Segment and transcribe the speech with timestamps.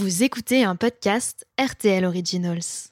[0.00, 2.88] Vous écoutez un podcast RTL Originals.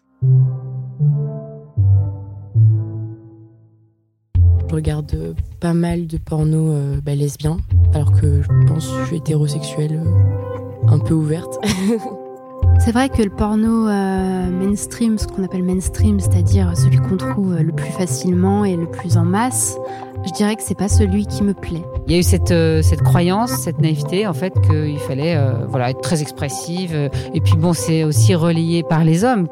[4.69, 7.56] Je regarde euh, pas mal de porno euh, bah, lesbien,
[7.94, 11.58] alors que je pense que je suis hétérosexuelle, euh, un peu ouverte.
[12.79, 17.73] C'est vrai que le porno mainstream, ce qu'on appelle mainstream, c'est-à-dire celui qu'on trouve le
[17.73, 19.79] plus facilement et le plus en masse,
[20.27, 21.82] je dirais que c'est pas celui qui me plaît.
[22.07, 25.66] Il y a eu cette, euh, cette croyance, cette naïveté, en fait, qu'il fallait euh,
[25.69, 26.93] voilà, être très expressive.
[26.95, 29.48] Euh, et puis bon, c'est aussi relayé par les hommes.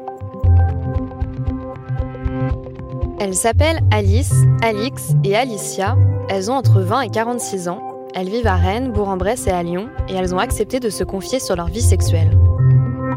[3.19, 5.97] Elles s'appellent Alice, Alix et Alicia.
[6.29, 7.81] Elles ont entre 20 et 46 ans.
[8.13, 11.39] Elles vivent à Rennes, Bourg-en-Bresse et à Lyon, et elles ont accepté de se confier
[11.39, 12.37] sur leur vie sexuelle.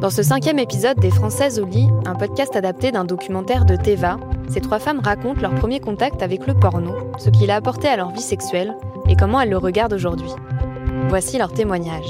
[0.01, 4.19] Dans ce cinquième épisode des Françaises au lit, un podcast adapté d'un documentaire de Teva,
[4.51, 7.97] ces trois femmes racontent leur premier contact avec le porno, ce qu'il a apporté à
[7.97, 8.75] leur vie sexuelle
[9.09, 10.31] et comment elles le regardent aujourd'hui.
[11.09, 12.07] Voici leur témoignage.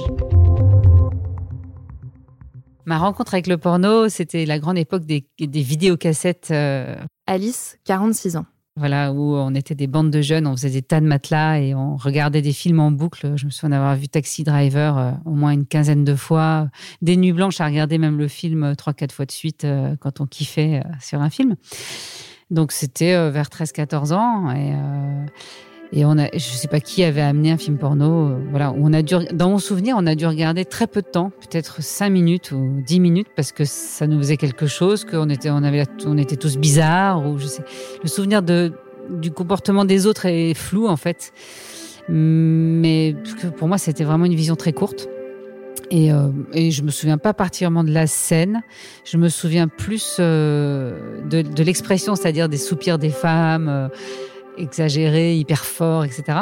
[2.86, 6.48] Ma rencontre avec le porno, c'était la grande époque des, vidéocassettes.
[6.50, 8.46] Euh, Alice, 46 ans.
[8.76, 11.74] Voilà, où on était des bandes de jeunes, on faisait des tas de matelas et
[11.74, 13.36] on regardait des films en boucle.
[13.36, 16.68] Je me souviens d'avoir vu Taxi Driver euh, au moins une quinzaine de fois.
[17.02, 19.66] Des nuits blanches à regarder même le film euh, trois, quatre fois de suite
[20.00, 21.56] quand on kiffait sur un film.
[22.50, 25.26] Donc c'était euh, vers 13-14 ans et, euh,
[25.92, 28.28] et on a, je sais pas qui avait amené un film porno.
[28.30, 31.06] Euh, voilà, on a dû, dans mon souvenir, on a dû regarder très peu de
[31.06, 35.30] temps, peut-être 5 minutes ou 10 minutes parce que ça nous faisait quelque chose, qu'on
[35.30, 37.62] était, on avait, on était tous bizarres ou je sais.
[38.02, 38.72] Le souvenir de
[39.08, 41.32] du comportement des autres est flou en fait,
[42.08, 43.16] mais
[43.56, 45.08] pour moi c'était vraiment une vision très courte.
[45.90, 48.62] Et, euh, et, je me souviens pas particulièrement de la scène.
[49.04, 53.88] Je me souviens plus euh, de, l'expression, c'est-à-dire des soupirs des femmes euh,
[54.56, 56.38] exagérés, hyper forts, etc.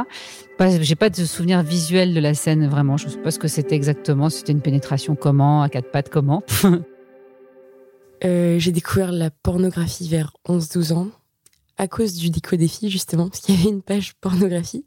[0.80, 2.96] J'ai pas de souvenir visuel de la scène vraiment.
[2.96, 4.28] Je sais pas ce que c'était exactement.
[4.28, 6.42] C'était une pénétration comment, à quatre pattes comment.
[8.24, 11.08] euh, J'ai découvert la pornographie vers 11-12 ans
[11.78, 14.84] à cause du déco des justement, parce qu'il y avait une page pornographie.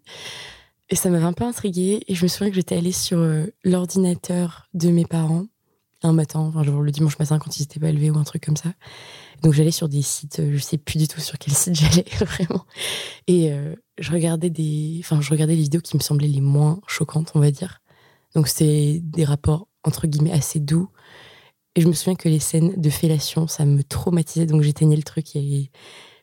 [0.91, 2.03] Et ça m'avait un peu intriguée.
[2.07, 5.45] Et je me souviens que j'étais allée sur euh, l'ordinateur de mes parents
[6.03, 8.57] un matin, enfin, le dimanche matin quand ils n'étaient pas levés ou un truc comme
[8.57, 8.73] ça.
[9.43, 12.05] Donc j'allais sur des sites, euh, je sais plus du tout sur quel site j'allais
[12.19, 12.65] vraiment.
[13.27, 16.79] Et euh, je regardais des, enfin je regardais les vidéos qui me semblaient les moins
[16.87, 17.79] choquantes, on va dire.
[18.35, 20.89] Donc c'est des rapports entre guillemets assez doux.
[21.75, 24.45] Et je me souviens que les scènes de fellation, ça me traumatisait.
[24.45, 25.71] Donc j'éteignais le truc et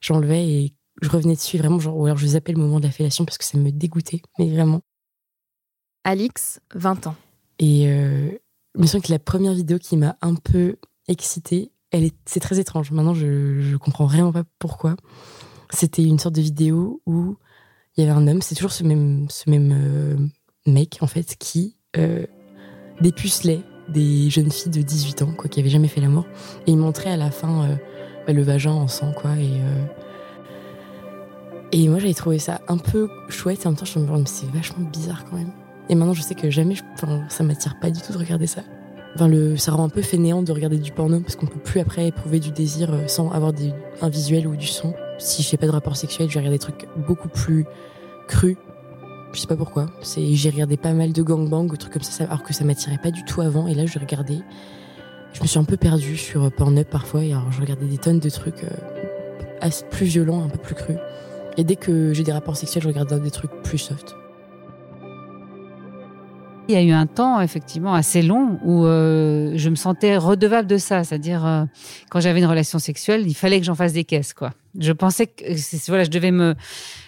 [0.00, 0.46] j'enlevais.
[0.46, 3.24] Et je revenais dessus vraiment, genre, ou alors je zappais le moment de la fellation
[3.24, 4.80] parce que ça me dégoûtait, mais vraiment.
[6.04, 7.16] Alix, 20 ans.
[7.58, 8.30] Et euh,
[8.74, 10.76] je me souviens que la première vidéo qui m'a un peu
[11.08, 12.90] excitée, elle est, c'est très étrange.
[12.90, 14.96] Maintenant, je, je comprends vraiment pas pourquoi.
[15.70, 17.36] C'était une sorte de vidéo où
[17.96, 20.16] il y avait un homme, c'est toujours ce même, ce même euh,
[20.66, 22.24] mec, en fait, qui euh,
[23.00, 26.26] dépucelait des jeunes filles de 18 ans, quoi, qui avaient jamais fait l'amour.
[26.66, 27.76] Et il montrait à la fin euh,
[28.26, 29.84] bah, le vagin en sang, quoi, et euh,
[31.72, 33.64] et moi, j'avais trouvé ça un peu chouette.
[33.64, 35.50] Et en même temps, je me disais, c'est vachement bizarre quand même.
[35.88, 38.62] Et maintenant, je sais que jamais, enfin, ça m'attire pas du tout de regarder ça.
[39.14, 41.80] Enfin, le, ça rend un peu fainéant de regarder du porno parce qu'on peut plus
[41.80, 44.94] après éprouver du désir euh, sans avoir des, un visuel ou du son.
[45.18, 47.64] Si je fais pas de rapport sexuel, je vais regarder des trucs beaucoup plus
[48.28, 48.56] crus.
[49.32, 49.86] Je sais pas pourquoi.
[50.02, 52.98] C'est, j'ai regardé pas mal de gangbang ou trucs comme ça, alors que ça m'attirait
[53.02, 53.66] pas du tout avant.
[53.66, 54.38] Et là, je regardais.
[55.32, 57.24] Je me suis un peu perdue sur euh, Pornhub parfois.
[57.24, 60.96] Et alors, je regardais des tonnes de trucs euh, plus violents, un peu plus crus.
[61.58, 64.16] Et dès que j'ai des rapports sexuels, je regarde des trucs plus soft.
[66.68, 70.68] Il y a eu un temps effectivement assez long où euh, je me sentais redevable
[70.68, 71.64] de ça, c'est-à-dire euh,
[72.10, 74.52] quand j'avais une relation sexuelle, il fallait que j'en fasse des caisses quoi.
[74.78, 75.44] Je pensais que
[75.88, 76.54] voilà, je devais me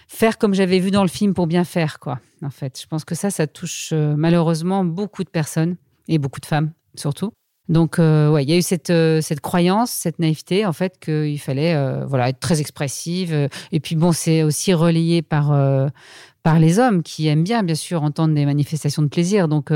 [0.09, 2.19] faire comme j'avais vu dans le film pour bien faire quoi.
[2.43, 5.77] En fait, je pense que ça, ça touche euh, malheureusement beaucoup de personnes
[6.09, 7.31] et beaucoup de femmes surtout.
[7.70, 10.98] Donc, euh, ouais, il y a eu cette, euh, cette croyance, cette naïveté, en fait,
[10.98, 13.48] qu'il fallait euh, voilà, être très expressive.
[13.70, 15.56] Et puis, bon, c'est aussi relayé par,
[16.42, 19.47] par les hommes qui aiment bien, bien sûr, entendre des manifestations de plaisir.
[19.47, 19.72] Donc,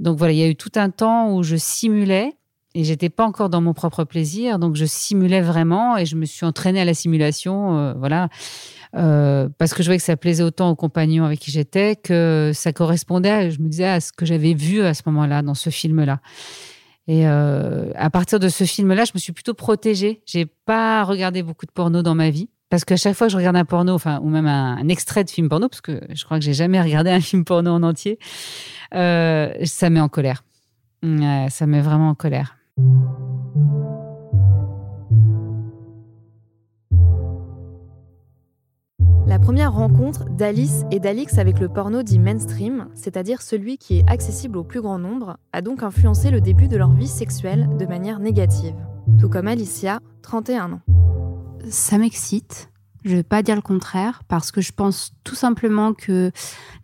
[0.00, 2.32] donc voilà, il y a eu tout un temps où je simulais
[2.74, 4.58] et j'étais pas encore dans mon propre plaisir.
[4.58, 7.94] Donc, je simulais vraiment et je me suis entraînée à la simulation.
[7.96, 8.28] voilà.
[8.92, 12.72] parce que je voyais que ça plaisait autant aux compagnons avec qui j'étais que ça
[12.72, 16.20] correspondait, je me disais, à ce que j'avais vu à ce moment-là, dans ce film-là.
[17.08, 20.22] Et euh, à partir de ce film-là, je me suis plutôt protégée.
[20.26, 22.50] J'ai pas regardé beaucoup de porno dans ma vie.
[22.68, 25.30] Parce qu'à chaque fois que je regarde un porno, enfin, ou même un, extrait de
[25.30, 28.18] film porno, parce que je crois que j'ai jamais regardé un film porno en entier,
[28.94, 30.44] euh, ça met en colère.
[31.02, 32.58] ça met vraiment en colère.
[39.48, 44.58] Première rencontre d'Alice et d'Alix avec le porno dit mainstream, c'est-à-dire celui qui est accessible
[44.58, 48.18] au plus grand nombre, a donc influencé le début de leur vie sexuelle de manière
[48.18, 48.74] négative.
[49.18, 50.80] Tout comme Alicia, 31 ans.
[51.70, 52.70] Ça m'excite.
[53.06, 56.30] Je ne vais pas dire le contraire, parce que je pense tout simplement que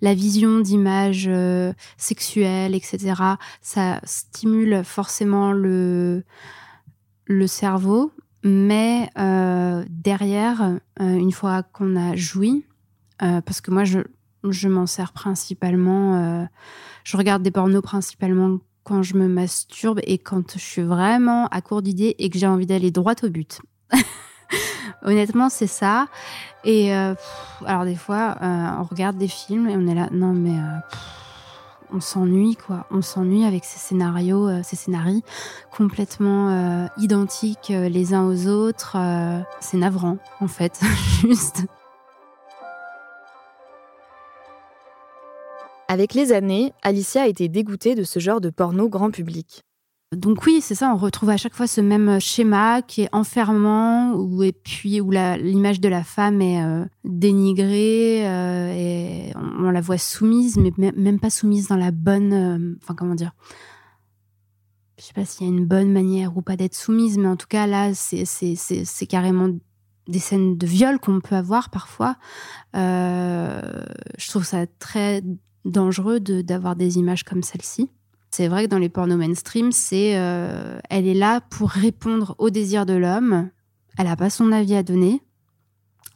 [0.00, 3.12] la vision d'images euh, sexuelles, etc.,
[3.60, 6.24] ça stimule forcément le,
[7.26, 8.10] le cerveau,
[8.44, 10.60] mais euh, derrière,
[11.00, 12.66] euh, une fois qu'on a joui,
[13.22, 14.00] euh, parce que moi, je,
[14.48, 16.46] je m'en sers principalement,
[17.04, 21.62] je regarde des pornos principalement quand je me masturbe et quand je suis vraiment à
[21.62, 23.62] court d'idées et que j'ai envie d'aller droit au but.
[25.02, 26.08] Honnêtement, c'est ça.
[26.64, 30.58] Et alors des fois, on regarde des films et on est là, non mais
[31.94, 32.86] on s'ennuie quoi.
[32.90, 35.22] On s'ennuie avec ces scénarios, euh, ces scénarios
[35.70, 38.96] complètement euh, identiques euh, les uns aux autres.
[39.60, 40.80] c'est navrant en fait,
[41.20, 41.64] juste.
[45.86, 49.62] Avec les années, Alicia a été dégoûtée de ce genre de porno grand public.
[50.16, 53.08] Donc oui, c'est ça, on retrouve à chaque fois ce même euh, schéma qui est
[53.12, 59.70] enfermant, où, et puis où l'image de la femme est euh, dénigrée, euh, et on,
[59.70, 62.76] la voit soumise, mais même pas soumise dans la bonne...
[62.82, 63.32] Enfin, comment dire
[64.98, 67.36] Je sais pas s'il y a une bonne manière ou pas d'être soumise, mais en
[67.36, 69.50] tout cas, là, c'est carrément
[70.06, 72.16] des scènes de viol qu'on peut avoir parfois.
[72.74, 75.22] je trouve ça très
[75.64, 77.90] dangereux d'avoir des images comme celle-ci.
[78.36, 82.50] C'est vrai que dans les pornos mainstream, c'est, euh, elle est là pour répondre aux
[82.50, 83.48] désirs de l'homme.
[83.96, 85.22] Elle n'a pas son avis à donner.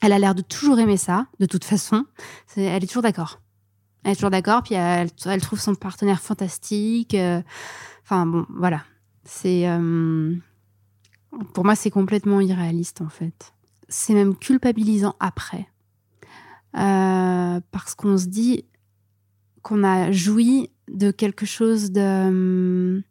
[0.00, 2.06] Elle a l'air de toujours aimer ça, de toute façon.
[2.56, 3.40] elle est toujours d'accord.
[4.02, 7.14] Elle est toujours d'accord, puis elle, trouve son partenaire fantastique.
[7.14, 7.40] Euh,
[8.02, 8.82] enfin bon, voilà.
[9.22, 10.34] C'est euh,
[11.54, 13.54] pour moi, c'est complètement irréaliste en fait.
[13.88, 15.68] C'est même culpabilisant après,
[16.72, 18.64] parce qu'on se dit
[19.62, 23.02] qu'on a joui de quelque chose de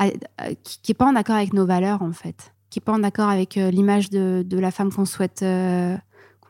[0.00, 3.02] euh, qui n'est pas en accord avec nos valeurs en fait, qui n'est pas en
[3.02, 5.96] accord avec euh, l'image de, la femme qu'on souhaite euh,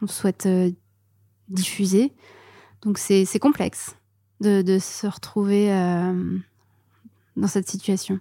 [0.06, 0.49] souhaite
[1.49, 2.12] diffuser.
[2.82, 3.96] Donc c'est complexe
[4.40, 5.69] de, se retrouver
[7.37, 8.20] dans cette situation.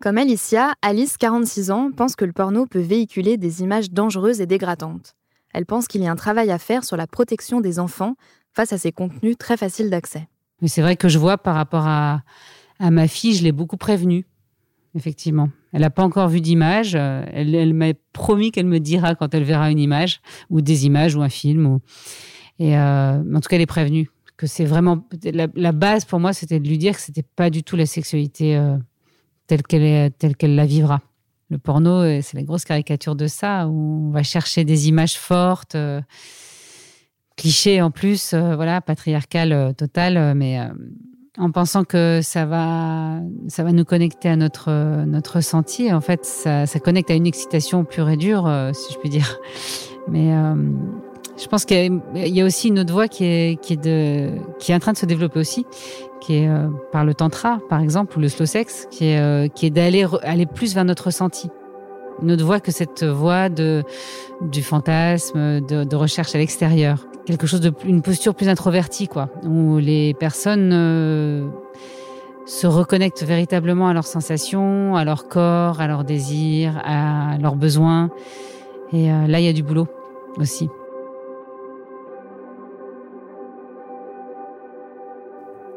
[0.00, 4.46] Comme Alicia, Alice, 46 ans, pense que le porno peut véhiculer des images dangereuses et
[4.46, 5.14] dégradantes.
[5.52, 8.16] Elle pense qu'il y a un travail à faire sur la protection des enfants
[8.52, 10.28] face à ces contenus très faciles d'accès.
[10.62, 12.22] Mais c'est vrai que je vois par rapport à,
[12.80, 14.24] ma fille, je l'ai beaucoup prévenue,
[14.94, 15.50] effectivement.
[15.72, 16.94] Elle n'a pas encore vu d'image.
[16.94, 20.20] Euh, elle, m'a promis qu'elle me dira quand elle verra une image,
[20.50, 21.66] ou des images, ou un film.
[21.66, 21.80] Ou...
[22.60, 24.08] Euh, en tout cas, elle est prévenue.
[24.36, 25.04] Que c'est vraiment.
[25.24, 28.56] La, base pour moi, c'était de lui dire que c'était pas du tout la sexualité
[28.56, 28.76] euh,
[29.46, 31.00] telle qu'elle la vivra.
[31.50, 35.76] Le porno, c'est la grosse caricature de ça, où on va chercher des images fortes
[37.36, 40.58] cliché en plus, euh, voilà, patriarcal euh, total, euh, mais
[41.38, 44.70] en pensant que ça va, ça va nous connecter à notre,
[45.06, 45.92] notre ressenti.
[45.92, 49.40] En fait, ça, connecte à une excitation pure et dure, si je puis dire.
[50.08, 50.30] Mais
[51.38, 54.72] je pense qu'il y, a aussi une autre voie qui est, qui, est de, qui
[54.72, 55.64] est en train de se développer aussi,
[56.20, 56.50] qui est
[56.92, 60.44] par le tantra, par exemple, ou le slow sex, qui est, qui est d'aller aller
[60.44, 61.48] plus vers notre ressenti.
[62.22, 63.82] Une autre que cette voie de,
[64.40, 67.06] du fantasme, de, de recherche à l'extérieur.
[67.26, 71.48] Quelque chose de une posture plus introvertie quoi où les personnes euh,
[72.46, 78.10] se reconnectent véritablement à leurs sensations à leur corps à leurs désirs à leurs besoins.
[78.92, 79.86] Et euh, là il y a du boulot
[80.38, 80.68] aussi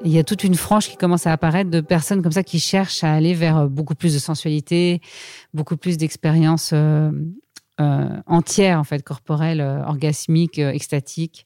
[0.06, 2.60] il y a toute une frange qui commence à apparaître de personnes comme ça qui
[2.60, 5.02] cherchent à aller vers beaucoup plus de sensualité,
[5.54, 7.12] beaucoup plus d'expériences euh,
[7.82, 11.46] euh, entière, en fait, corporelle, euh, orgasmique, euh, extatique.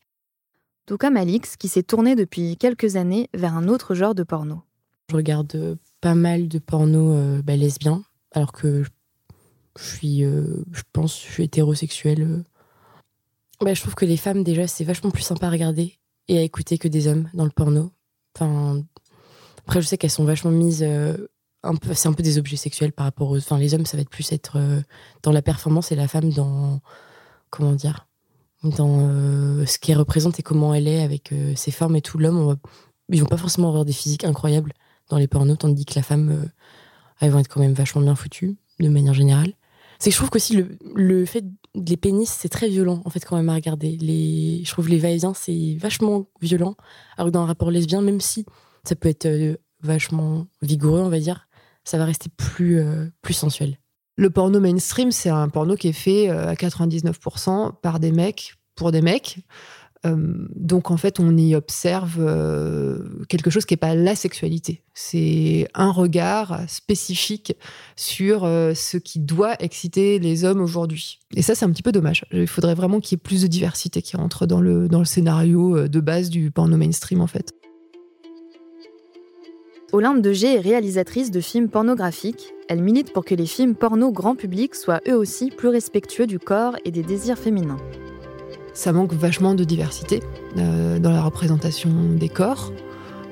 [0.85, 4.61] Tout comme Alix, qui s'est tournée depuis quelques années vers un autre genre de porno.
[5.09, 8.83] Je regarde pas mal de porno bah, lesbien, alors que
[9.77, 12.43] je suis, je pense, je suis hétérosexuelle.
[13.61, 16.41] Bah, je trouve que les femmes, déjà, c'est vachement plus sympa à regarder et à
[16.41, 17.91] écouter que des hommes dans le porno.
[18.35, 20.83] Après, je sais qu'elles sont vachement mises
[21.93, 23.37] c'est un peu des objets sexuels par rapport aux.
[23.37, 24.81] Enfin, les hommes, ça va être plus être euh,
[25.23, 26.79] dans la performance et la femme dans.
[27.49, 28.07] Comment dire
[28.63, 32.17] Dans euh, ce qu'elle représente et comment elle est avec euh, ses formes et tout.
[32.17, 32.55] L'homme, va,
[33.09, 34.73] ils vont pas forcément avoir des physiques incroyables
[35.09, 36.49] dans les pornos, tandis que la femme,
[37.19, 39.53] elles vont être quand même vachement bien foutues, de manière générale.
[39.99, 41.43] C'est que je trouve qu'aussi le, le fait
[41.75, 43.97] les pénis, c'est très violent, en fait, quand même, à regarder.
[43.97, 46.75] Les, je trouve les va-et-vient, c'est vachement violent.
[47.17, 48.45] Alors que dans un rapport lesbien, même si
[48.83, 49.27] ça peut être
[49.81, 51.47] vachement vigoureux, on va dire,
[51.83, 53.77] ça va rester plus, euh, plus sensuel.
[54.15, 58.55] Le porno mainstream, c'est un porno qui est fait euh, à 99% par des mecs
[58.75, 59.39] pour des mecs.
[60.05, 64.81] Euh, donc en fait, on y observe euh, quelque chose qui n'est pas la sexualité.
[64.93, 67.55] C'est un regard spécifique
[67.95, 71.19] sur euh, ce qui doit exciter les hommes aujourd'hui.
[71.35, 72.25] Et ça, c'est un petit peu dommage.
[72.31, 75.05] Il faudrait vraiment qu'il y ait plus de diversité qui rentre dans le, dans le
[75.05, 77.53] scénario de base du porno mainstream en fait.
[79.91, 82.53] Olympe de G est réalisatrice de films pornographiques.
[82.67, 86.37] Elle milite pour que les films porno grand public soient eux aussi plus respectueux du
[86.37, 87.79] corps et des désirs féminins
[88.79, 90.23] ça manque vachement de diversité
[90.57, 92.71] euh, dans la représentation des corps,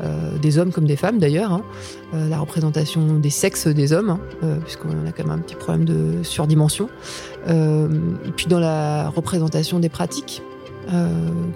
[0.03, 1.61] euh, des hommes comme des femmes d'ailleurs, hein.
[2.13, 4.19] euh, la représentation des sexes des hommes, hein,
[4.65, 6.89] puisqu'on a quand même un petit problème de surdimension,
[8.35, 10.41] puis dans la représentation des pratiques.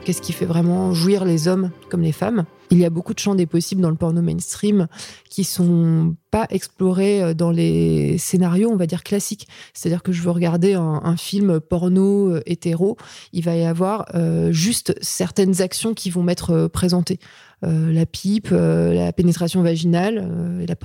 [0.04, 2.46] Qu'est-ce qui fait vraiment jouir les hommes comme les femmes?
[2.72, 4.88] Il y a beaucoup de champs des possibles dans le porno mainstream
[5.30, 9.48] qui sont pas explorés euh, dans les scénarios, on va dire classiques.
[9.74, 12.98] C'est-à-dire que je veux regarder un, film porno euh, hétéro,
[13.34, 17.20] il va y avoir euh, juste certaines actions qui vont m'être présentées.
[17.64, 20.76] Euh, la pipe, euh, la pénétration vaginale, euh, la,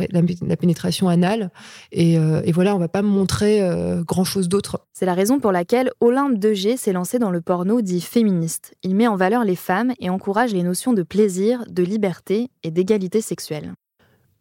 [0.47, 1.51] la, pénétration anale.
[1.91, 2.19] Et,
[2.53, 3.63] voilà, on va pas montrer
[4.07, 4.87] grand chose d'autre.
[4.93, 8.75] C'est la raison pour laquelle Olympe Degé s'est lancé dans le porno dit féministe.
[8.83, 12.71] Il met en valeur les femmes et encourage les notions de plaisir, de liberté et
[12.71, 13.73] d'égalité sexuelle.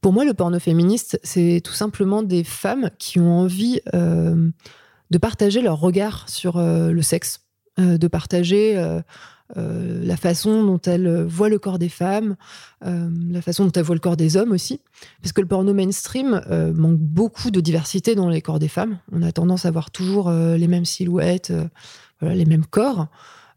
[0.02, 5.62] Pour moi, le porno féministe, c'est tout simplement des femmes qui ont envie de partager
[5.62, 7.42] leur regard sur le sexe,
[7.78, 9.02] de partager
[9.58, 12.36] euh, la façon dont elle voit le corps des femmes,
[12.84, 14.82] euh, la façon dont elle voit le corps des hommes aussi.
[15.22, 18.98] Parce que le porno mainstream euh, manque beaucoup de diversité dans les corps des femmes.
[19.12, 21.54] On a tendance à voir toujours les mêmes silhouettes,
[22.22, 23.08] les mêmes corps.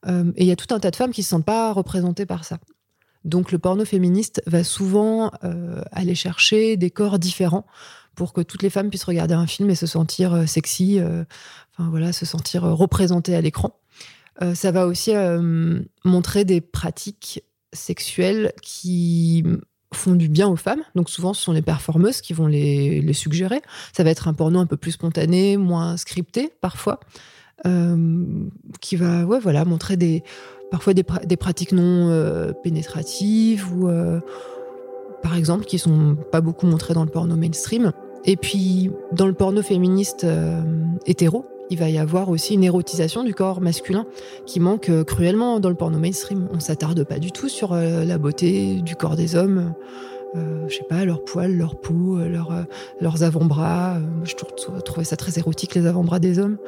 [0.07, 2.26] et il y a tout un tas de femmes qui ne se sentent pas représentées
[2.26, 2.59] par ça.
[3.25, 5.30] Donc le porno féministe va souvent
[5.92, 7.66] aller chercher des corps différents
[8.14, 11.00] pour que toutes les femmes puissent regarder un film et se sentir sexy,
[11.76, 13.78] enfin voilà, se sentir représentées à l'écran.
[14.42, 17.42] Euh, ça va aussi euh, montrer des pratiques
[17.73, 19.45] sexuelles qui
[19.92, 20.83] font du bien aux femmes.
[20.95, 23.61] Donc souvent, ce sont les performeuses qui vont les, suggérer.
[23.92, 27.00] Ça va être un porno un peu plus spontané, moins scripté parfois,
[27.66, 28.47] euh,
[28.80, 30.23] qui va ouais, voilà, montrer des,
[30.71, 33.88] parfois des, pratiques non pénétratives ou,
[35.23, 37.92] par exemple, qui sont pas beaucoup montrées dans le porno mainstream.
[38.25, 40.26] Et puis, dans le porno féministe
[41.07, 44.06] hétéro, il va y avoir aussi une érotisation du corps masculin
[44.46, 46.48] qui manque euh, cruellement dans le porno mainstream.
[46.52, 49.75] On s'attarde pas du tout sur euh, la beauté du corps des hommes.
[50.37, 52.18] Euh, je sais pas, leurs poils, leur peau,
[53.00, 53.96] leurs avant-bras.
[54.25, 54.34] je
[54.84, 56.58] trouvais ça très érotique, les avant-bras des hommes.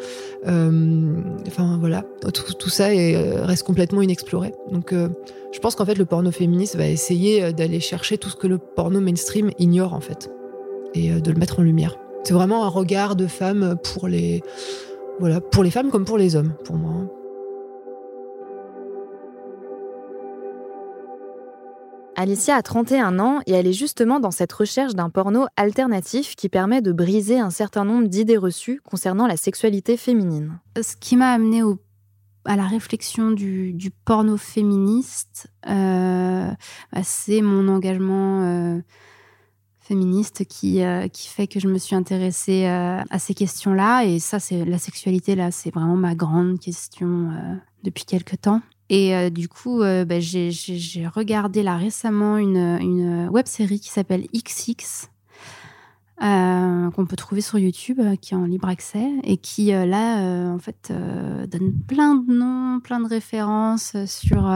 [0.46, 2.04] enfin, voilà.
[2.32, 4.54] Tout, ça reste complètement inexploré.
[4.72, 8.46] Donc, je pense qu'en fait, le porno féministe va essayer d'aller chercher tout ce que
[8.46, 10.30] le porno mainstream ignore, en fait,
[10.94, 11.98] et de le mettre en lumière.
[12.22, 14.42] C'est vraiment un regard de femme pour les,
[15.20, 17.06] voilà, pour les femmes comme pour les hommes, pour moi.
[22.16, 26.48] Alicia a 31 ans et elle est justement dans cette recherche d'un porno alternatif qui
[26.48, 30.58] permet de briser un certain nombre d'idées reçues concernant la sexualité féminine.
[30.82, 31.62] Ce qui m'a amené
[32.44, 36.50] à la réflexion du, porno féministe, euh,
[36.92, 38.80] bah, c'est mon engagement euh,
[39.90, 44.04] féministe qui, euh, qui fait que je me suis intéressée euh, à ces questions-là.
[44.04, 48.62] Et ça, c'est la sexualité, là, c'est vraiment ma grande question euh, depuis quelques temps.
[48.88, 55.08] Et du coup, bah, j'ai regardé là récemment une, une web série qui s'appelle XX,
[56.18, 60.92] qu'on peut trouver sur YouTube, qui est en libre accès, et qui là, en fait,
[61.46, 64.52] donne plein de noms, plein de références sur,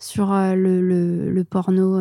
[0.00, 2.00] sur le, le porno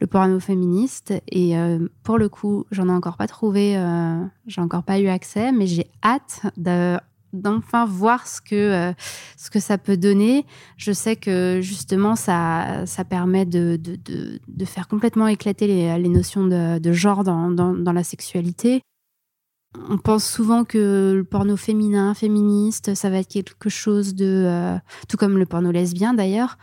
[0.00, 1.12] le porno féministe.
[1.28, 5.08] Et euh, pour le coup, j'en ai encore pas trouvé, euh, j'ai encore pas eu
[5.08, 6.42] accès, mais j'ai hâte
[7.32, 8.92] d'enfin voir ce que, euh,
[9.36, 10.46] ce que ça peut donner.
[10.76, 13.98] Je sais que justement, ça, ça permet de, de,
[14.48, 18.82] de, faire complètement éclater les, notions de, genre dans, dans, la sexualité.
[19.78, 24.76] On pense souvent que le porno féminin, féministe, ça va être quelque chose de, euh,
[25.08, 26.58] tout comme le porno lesbien d'ailleurs,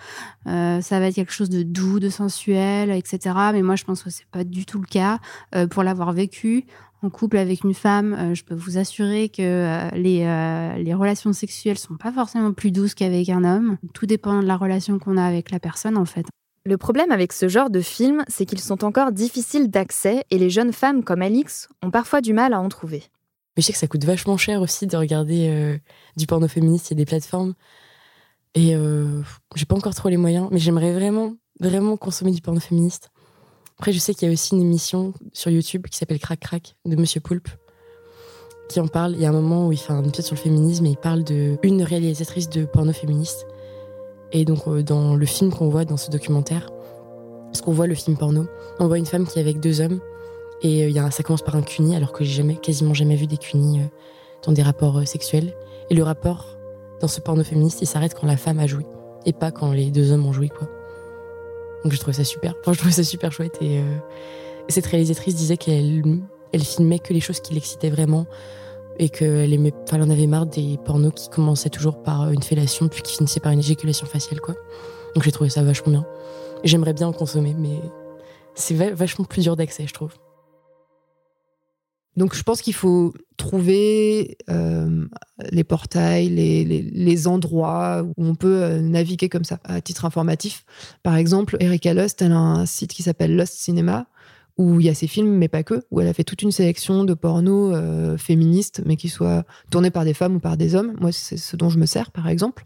[0.45, 3.33] euh, ça va être quelque chose de doux, de sensuel, etc.
[3.53, 5.19] Mais moi, je pense que c'est pas du tout le cas.
[5.55, 6.65] Euh, pour l'avoir vécu
[7.01, 11.95] en couple avec une femme, je peux vous assurer que les, les relations sexuelles sont
[11.95, 13.77] pas forcément plus douces qu'avec un homme.
[13.93, 16.25] Tout dépend de la relation qu'on a avec la personne, en fait.
[16.67, 20.49] Le problème avec ce genre de films, c'est qu'ils sont encore difficiles d'accès et les
[20.49, 23.03] jeunes femmes comme Alix ont parfois du mal à en trouver.
[23.55, 25.77] Mais je sais que ça coûte vachement cher aussi de regarder euh,
[26.17, 27.53] du porno féministe et des plateformes.
[28.53, 29.21] Et euh,
[29.55, 33.11] j'ai pas encore trop les moyens, mais j'aimerais vraiment, vraiment consommer du porno féministe.
[33.79, 36.75] Après, je sais qu'il y a aussi une émission sur YouTube qui s'appelle Crac Crac
[36.83, 37.47] de Monsieur Poulpe,
[38.67, 39.13] qui en parle.
[39.13, 40.97] Il y a un moment où il fait un épisode sur le féminisme et il
[40.97, 43.47] parle de une réalisatrice de porno féministe.
[44.31, 46.69] Et donc, euh, dans le film qu'on voit dans ce documentaire,
[47.45, 48.45] parce qu'on voit le film porno,
[48.79, 49.99] on voit une femme qui est avec deux hommes
[50.61, 53.15] et euh, y a, ça commence par un cuni alors que j'ai jamais, quasiment jamais
[53.15, 53.83] vu des cunis euh,
[54.45, 55.53] dans des rapports sexuels.
[55.89, 56.57] Et le rapport
[56.99, 58.85] dans ce porno féministe, il s'arrête quand la femme a joui
[59.25, 60.67] et pas quand les deux hommes ont joui, quoi.
[61.83, 62.55] Donc, je trouve ça super.
[62.65, 63.81] Je trouve ça super chouette et
[64.67, 66.03] cette réalisatrice disait qu'elle
[66.51, 68.25] elle filmait que les choses qui l'excitaient vraiment
[68.99, 72.87] et qu'elle aimait, enfin, en avait marre des pornos qui commençaient toujours par une fellation
[72.87, 74.55] puis qui finissaient par une éjaculation faciale, quoi.
[75.15, 76.05] Donc j'ai trouvé ça vachement bien.
[76.63, 77.79] J'aimerais bien en consommer, mais
[78.55, 80.13] c'est vachement plus dur d'accès, je trouve.
[82.17, 85.05] Donc je pense qu'il faut trouver euh,
[85.51, 90.65] les portails, les, les, endroits où on peut euh, naviguer comme ça, à titre informatif.
[91.03, 94.07] Par exemple, Erika Lust, elle a un site qui s'appelle Lust Cinema,
[94.57, 96.51] où il y a ses films, mais pas que, où elle a fait toute une
[96.51, 100.75] sélection de porno euh, féministes, mais qui soient tournés par des femmes ou par des
[100.75, 100.93] hommes.
[100.99, 102.65] Moi, c'est ce dont je me sers, par exemple,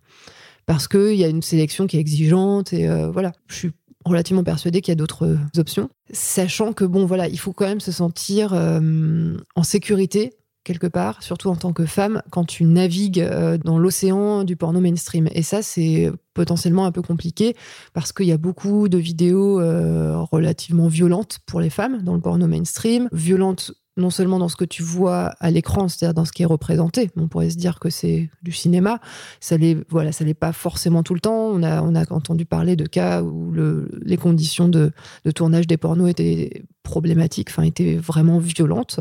[0.65, 3.71] parce qu'il y a une sélection qui est exigeante, et euh, voilà, je suis
[4.05, 7.81] relativement persuadée qu'il y a d'autres options, sachant que, bon, voilà, il faut quand même
[7.81, 10.33] se sentir euh, en sécurité
[10.63, 14.79] quelque part, surtout en tant que femme, quand tu navigues euh, dans l'océan du porno
[14.79, 15.27] mainstream.
[15.33, 17.55] Et ça, c'est potentiellement un peu compliqué
[17.93, 22.21] parce qu'il y a beaucoup de vidéos euh, relativement violentes pour les femmes dans le
[22.21, 26.31] porno mainstream, violentes non seulement dans ce que tu vois à l'écran, c'est-à-dire dans ce
[26.31, 27.11] qui est représenté.
[27.17, 28.99] On pourrait se dire que c'est du cinéma.
[29.41, 31.47] Ça l'est, voilà, ça l'est pas forcément tout le temps.
[31.47, 34.91] On a, on a entendu parler de cas où le, les conditions de
[35.35, 38.99] tournage des pornos étaient problématiques, enfin étaient vraiment violentes.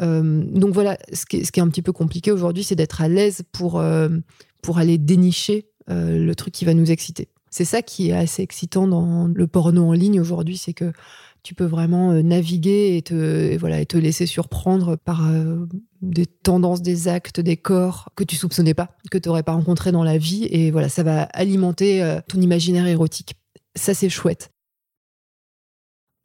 [0.00, 2.76] Euh, donc voilà, ce qui, est, ce qui, est, un petit peu compliqué aujourd'hui, c'est
[2.76, 4.08] d'être à l'aise pour, euh,
[4.62, 7.28] pour aller dénicher euh, le truc qui va nous exciter.
[7.50, 10.92] C'est ça qui est assez excitant dans le porno en ligne aujourd'hui, c'est que
[11.42, 15.30] tu peux vraiment naviguer et te, voilà, et te laisser surprendre par
[16.02, 19.92] des tendances, des actes, des corps que tu soupçonnais pas, que tu n'aurais pas rencontré
[19.92, 20.48] dans la vie.
[20.50, 23.36] Et voilà, ça va alimenter ton imaginaire érotique.
[23.76, 24.50] Ça, c'est chouette.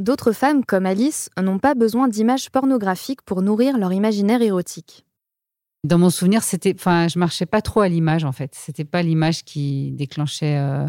[0.01, 5.05] D'autres femmes, comme Alice, n'ont pas besoin d'images pornographiques pour nourrir leur imaginaire érotique.
[5.83, 8.55] Dans mon souvenir, c'était, enfin, je marchais pas trop à l'image en fait.
[8.55, 10.87] C'était pas l'image qui déclenchait euh,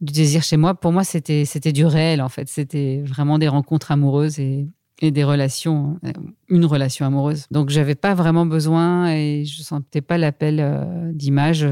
[0.00, 0.74] du désir chez moi.
[0.74, 2.48] Pour moi, c'était c'était du réel en fait.
[2.48, 4.68] C'était vraiment des rencontres amoureuses et,
[5.02, 6.12] des relations, euh,
[6.48, 7.46] une relation amoureuse.
[7.50, 11.66] Donc, j'avais pas vraiment besoin et je sentais pas l'appel euh, d'image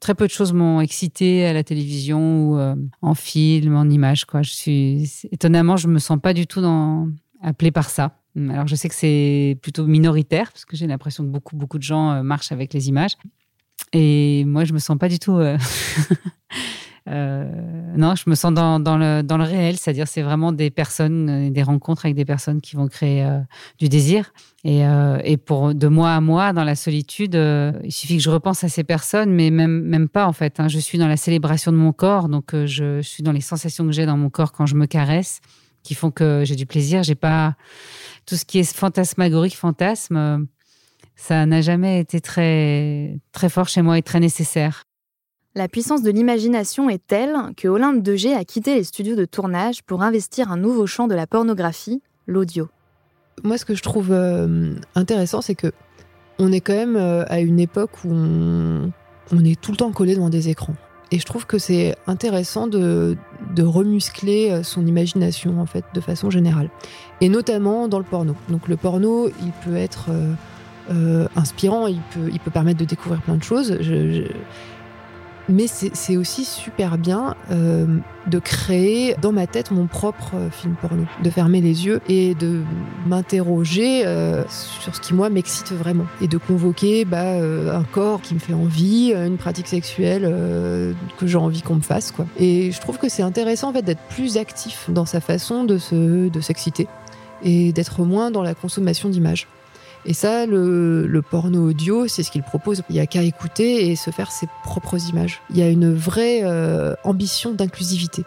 [0.00, 4.24] très peu de choses m'ont excité à la télévision ou euh, en film, en image.
[4.24, 4.42] Quoi.
[4.42, 7.08] Je suis étonnamment, je me sens pas du tout dans...
[7.42, 8.14] appelée par ça.
[8.36, 11.82] Alors je sais que c'est plutôt minoritaire parce que j'ai l'impression que beaucoup beaucoup de
[11.82, 13.16] gens euh, marchent avec les images.
[13.92, 15.40] Et moi, je me sens pas du tout.
[17.08, 17.50] Euh,
[17.96, 22.16] non, je me sens dans, le, réel, c'est-à-dire c'est vraiment des personnes, des rencontres avec
[22.16, 23.26] des personnes qui vont créer
[23.78, 24.32] du désir.
[24.64, 28.30] Et, euh, pour de mois à mois, dans la solitude, euh, il suffit que je
[28.30, 30.58] repense à ces personnes, mais même, pas en fait.
[30.58, 30.68] Hein.
[30.68, 33.86] Je suis dans la célébration de mon corps, donc euh, je, suis dans les sensations
[33.86, 35.40] que j'ai dans mon corps quand je me caresse,
[35.84, 37.02] qui font que j'ai du plaisir.
[37.04, 37.54] J'ai pas
[38.26, 40.46] tout ce qui est fantasmagorique, fantasme.
[41.16, 44.87] ça n'a jamais été très, très fort chez moi et très nécessaire.
[45.54, 49.82] La puissance de l'imagination est telle que Olympe de a quitté les studios de tournage
[49.82, 52.68] pour investir un nouveau champ de la pornographie, l'audio
[53.44, 55.72] moi, ce que je trouve euh, intéressant, c'est que
[56.38, 60.14] on est quand même euh, à une époque où on, est tout le temps collé
[60.14, 60.74] devant des écrans.
[61.10, 63.16] Et je trouve que c'est intéressant de,
[63.58, 66.70] remuscler euh, son imagination, en fait, de façon générale.
[67.20, 68.34] Et notamment dans le porno.
[68.48, 70.10] Donc le porno, il peut être
[71.36, 73.76] inspirant, il peut, permettre de découvrir plein de choses.
[75.48, 77.86] Mais c'est aussi super bien euh,
[78.26, 82.34] de créer dans ma tête mon propre euh, film porno, de fermer les yeux et
[82.34, 82.62] de
[83.06, 88.34] m'interroger euh, sur ce qui moi m'excite vraiment et de convoquer bah, un corps qui
[88.34, 90.22] me fait envie, une pratique sexuelle
[91.18, 92.26] que j'ai envie qu'on me fasse quoi.
[92.38, 95.78] Et je trouve que c'est intéressant en fait d'être plus actif dans sa façon de
[95.78, 96.86] se de s'exciter
[97.42, 99.46] et d'être moins dans la consommation d'images.
[100.04, 102.82] Et ça, le, porno audio, c'est ce qu'il propose.
[102.88, 105.40] Il n'y a qu'à écouter et se faire ses propres images.
[105.50, 108.24] Il y a une vraie euh, ambition d'inclusivité.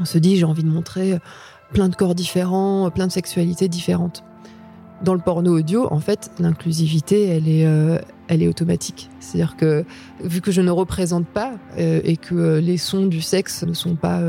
[0.00, 1.18] On se dit, j'ai envie de montrer
[1.72, 4.22] plein de corps différents, plein de sexualités différentes.
[5.02, 9.10] Dans le porno audio, en fait, l'inclusivité, elle est, euh, elle est automatique.
[9.20, 9.84] C'est-à-dire que
[10.22, 13.96] vu que je ne représente pas euh, et que les sons du sexe ne sont
[13.96, 14.20] pas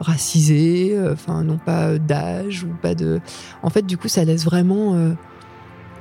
[0.00, 3.20] racisés, enfin, n'ont pas d'âge ou pas de.
[3.62, 4.94] En fait, du coup, ça laisse vraiment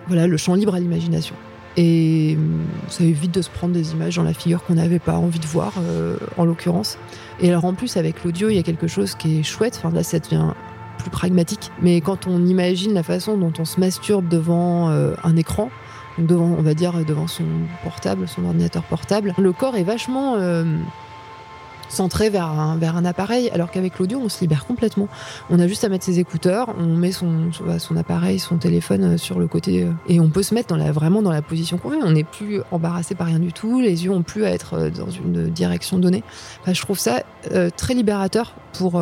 [0.08, 1.36] voilà, le champ libre à l'imagination.
[1.76, 5.17] Et hum, ça évite de se prendre des images dans la figure qu'on n'avait pas
[5.17, 6.98] envie de voir, euh, en l'occurrence.
[7.39, 9.80] Et alors en plus, avec l'audio, il y a quelque chose qui est chouette.
[9.84, 10.54] Enfin, là, ça devient
[10.98, 11.72] plus pragmatique.
[11.82, 15.70] Mais quand on imagine la façon dont on se masturbe devant euh, un écran,
[16.17, 17.46] devant, on va dire, devant son
[17.84, 19.34] portable, son ordinateur portable.
[19.38, 20.63] Le corps est vachement euh,
[21.89, 25.08] centré vers un, appareil, alors qu'avec l'audio, on se libère complètement.
[25.50, 29.17] On a juste à mettre ses écouteurs, on met son, son appareil, son téléphone euh,
[29.17, 32.00] sur le côté, euh, et on peut se mettre vraiment dans la position qu'on veut.
[32.04, 34.89] On n'est plus embarrassé par rien du tout, les yeux ont plus à être euh,
[34.89, 36.23] dans une direction donnée.
[36.65, 37.23] Je trouve ça
[37.78, 39.00] très libérateur pour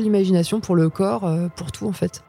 [0.00, 2.22] l'imagination, pour le corps, pour tout en fait.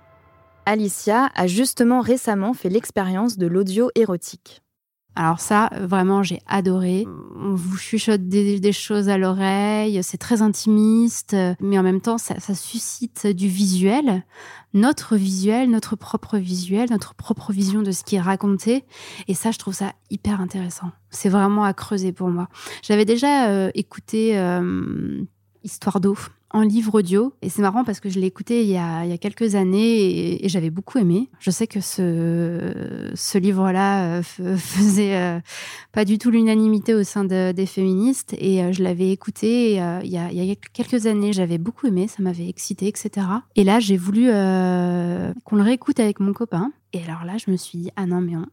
[0.66, 4.62] Alicia a justement récemment fait l'expérience de l'audio érotique.
[5.20, 7.06] Alors ça, vraiment, j'ai adoré.
[7.36, 12.40] On vous chuchote des, choses à l'oreille, c'est très intimiste, mais en même temps, ça,
[12.56, 14.24] suscite du visuel,
[14.74, 18.86] notre visuel, notre propre visuel, notre propre vision de ce qui est raconté.
[19.28, 20.90] Et ça, je trouve ça hyper intéressant.
[21.10, 22.48] C'est vraiment à creuser pour moi.
[22.82, 25.22] J'avais déjà euh, écouté euh,
[25.66, 26.16] Histoire d'eau
[26.52, 27.34] en livre audio.
[27.42, 30.70] Et c'est marrant parce que je l'ai écouté il y, a, quelques années et, j'avais
[30.70, 31.30] beaucoup aimé.
[31.40, 34.22] Je sais que ce, ce livre-là euh,
[34.58, 35.40] faisait euh,
[35.92, 40.18] pas du tout l'unanimité au sein des féministes et euh, je l'avais écouté il, y
[40.18, 41.34] a, il, y a, quelques années.
[41.34, 43.28] J'avais beaucoup aimé, ça m'avait excité, etc.
[43.56, 46.72] Et là, j'ai voulu qu'on le réécoute avec mon copain.
[46.94, 48.48] Et alors là, je me suis dit, ah non, mais on,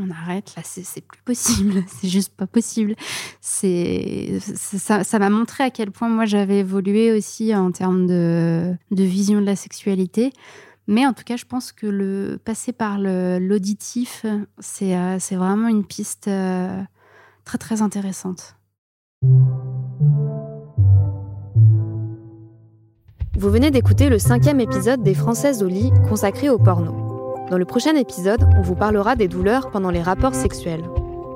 [0.00, 2.94] on arrête, là, c'est plus possible, c'est juste pas possible.
[3.40, 9.40] C'est ça m'a montré à quel point moi j'avais évolué aussi en termes de, vision
[9.40, 10.32] de la sexualité.
[10.86, 14.24] Mais en tout cas, je pense que le passer par l'auditif,
[14.58, 16.82] c'est euh, c'est vraiment une piste euh,
[17.44, 18.56] très très intéressante.
[23.38, 27.07] Vous venez d'écouter le cinquième épisode des Françaises au lit consacré au porno.
[27.50, 30.84] Dans le prochain épisode, on vous parlera des douleurs pendant les rapports sexuels.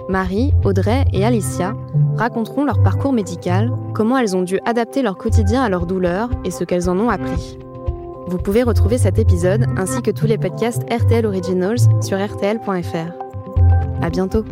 [0.09, 1.75] Marie, Audrey et Alicia
[2.17, 6.51] raconteront leur parcours médical, comment elles ont dû adapter leur quotidien à leurs douleurs et
[6.51, 7.59] ce qu'elles en ont appris.
[8.27, 14.03] Vous pouvez retrouver cet épisode ainsi que tous les podcasts RTL Originals sur rtl.fr.
[14.03, 14.45] À bientôt!